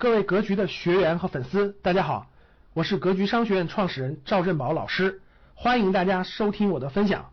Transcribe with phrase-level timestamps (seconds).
[0.00, 2.30] 各位格局的学员和粉丝，大家好，
[2.72, 5.20] 我是格局商学院创始人赵振宝老师，
[5.56, 7.32] 欢迎大家收听我的分享。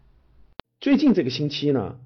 [0.79, 1.99] 最近这个星期呢，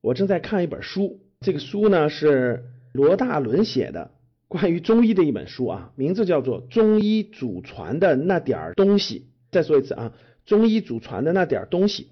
[0.00, 4.12] 我正在看一本书，这个书呢是罗大伦写的，
[4.46, 9.18] 关于中医的一本书啊，名字叫做《中医祖传的那点儿东西》。
[9.50, 10.12] 再说一次啊，
[10.48, 12.04] 《中医祖传的那点儿东西》。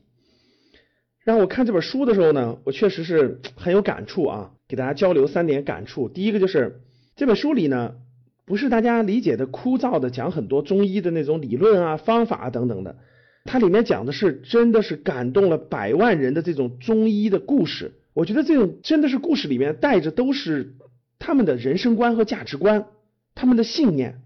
[1.22, 6.08] 让我看这本书的时候呢，我确实是很有感触啊，给大家交流三点感触。
[6.08, 6.80] 第一个就是
[7.18, 7.96] 这本书里呢，
[8.44, 12.96] 不是大家理解的枯燥的讲很多中医的那种理论啊、方法等等的，
[13.44, 17.94] 它里面讲的是真的是感动了百万人的这种中医的故事。
[18.14, 20.76] 我觉得这种真的是故事里面带着都是
[21.18, 22.86] 他们的人生观和价值观，
[23.34, 24.20] 他们的信念。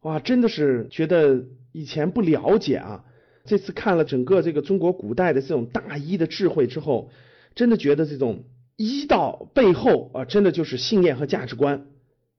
[0.00, 3.04] 哇，真的是觉得以前不了解啊。
[3.44, 7.12] 这次看了整个这个中国古代的这种大医的智慧之后，
[7.54, 8.42] 真的觉得这种
[8.76, 11.86] 医道背后啊，真的就是信念和价值观。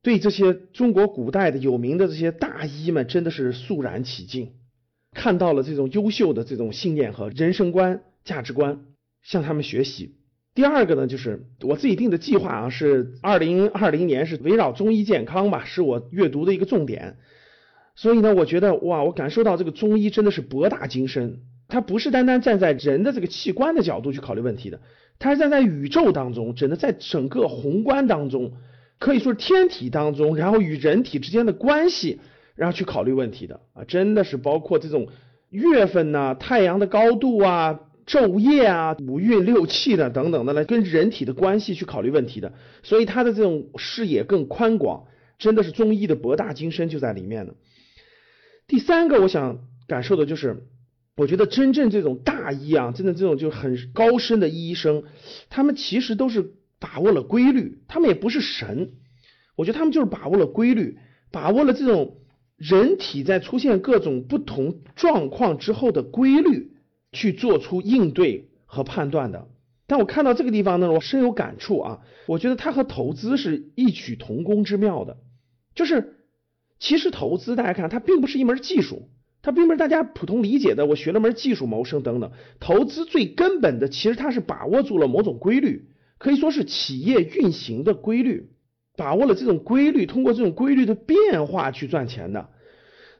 [0.07, 4.53] 对这些中国古代的有名的这些大医们，真的是肃然起敬，
[5.13, 8.85] 看到了这种优秀的这种信念和人生观、价值观，
[9.21, 10.15] 向他们学习。
[10.55, 17.17] 第二个呢，就是我自己定的计划啊，是二零二零年是围绕中医健康吧，是我阅读的一个重点。
[17.97, 24.79] 所以呢，我觉得哇，我感受到这个中医真的是博大精深，它不是单单站在人的这个器官的角度去考虑问题的，
[25.19, 28.53] 它是站在宇宙当中，只能在整个宏观当中，
[28.99, 32.19] 可以说天体当中，然后与人体之间的关系，
[32.55, 35.07] 然后去考虑问题的啊，真的是包括这种
[35.49, 45.05] 月份呐、太阳的高度啊、昼夜啊、五运六气的等等的来跟人体的关系去考虑问题的，所以他的这种视野更宽广，
[45.37, 47.53] 真的是中医的博大精深就在里面呢。
[48.67, 50.63] 第三个，我想感受的就是，
[51.15, 55.03] 我觉得真正这种大医啊，真的这种就很高深的医生，
[55.49, 56.53] 他们其实都是
[56.97, 58.93] 把握了规律，他们也不是神，
[59.55, 60.97] 我觉得他们就是把握了规律，
[61.31, 62.17] 把握了这种
[62.55, 66.71] 人体在出现各种不同状况之后的规律，
[67.11, 69.47] 去做出应对和判断的。
[69.85, 75.17] 但我看到这个地方呢，我深有感触啊，我觉得它和投资是异曲同工之妙的，
[75.75, 76.15] 就是。
[76.79, 79.09] 其实投资，大家看，它并不是一门技术，
[79.41, 80.85] 它并不是大家普通理解的。
[80.85, 82.31] 我学了门技术谋生等等。
[82.59, 88.49] 投资最根本的，其实它是把握住了某种规律，可以说是企业运行的规律，
[88.95, 92.49] 把握了这种规律，通过这种规律的变化去赚钱的。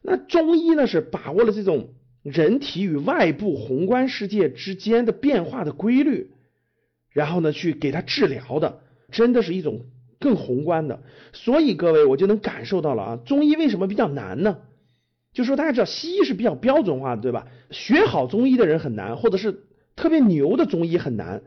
[0.02, 1.94] 那中医呢，是把握了这种
[2.24, 6.32] 人体与外部宏观世界之间的变化的规律，
[7.12, 8.82] 然后呢，去给它治疗的，
[9.12, 9.86] 真的是一种。
[10.20, 14.58] 更宏观的，所以各位我就能感受到了啊，中医为什么比较难呢？
[15.32, 17.46] 就说大家知道西医是比较标准化的，对吧？
[17.70, 19.66] 学好中医的人很难，或者是
[19.96, 21.44] 特别牛的中医很难。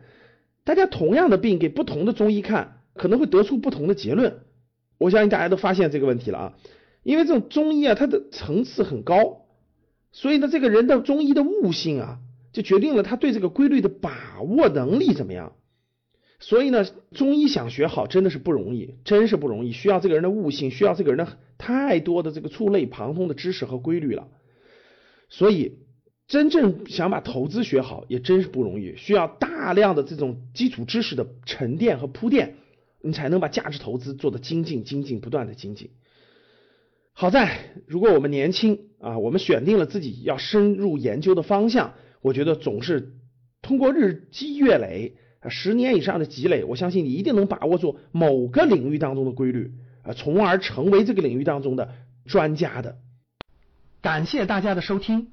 [0.70, 4.38] 大家同样的病给不同的中医看，可能会得出不同的结论。
[4.98, 6.54] 我相信大家都发现这个问题了啊，
[7.03, 9.47] 因为这种中医啊，它的层次很高，
[10.12, 12.19] 所以呢，这个人的中医的悟性啊，
[12.53, 15.54] 就决定了他对这个规律的把握能力怎么样。
[16.38, 24.28] 所以呢，中医想学好真的是不容易，真是不容易，需要这个人的悟性，需要这个人的太多的这个触类旁通的知识和规律了。
[25.30, 25.78] 所以，
[26.30, 32.54] 真正想把投资学好也真是不容易，需要大量的这种基础知识的沉淀和铺垫，
[33.02, 35.91] 你才能把价值投资做得精进、精进、不断的精进。
[37.12, 43.14] 好在，如果我们年轻啊，我们选定了自己要深入研究的方向，我觉得总是
[43.60, 45.16] 通过日积月累。
[45.41, 51.94] 啊，十年以上的积累，我相信你一定能把握住某个领域当中的规律，啊，从而成为这个领域当中的
[52.26, 52.98] 专家的。
[54.00, 55.32] 感谢大家的收听，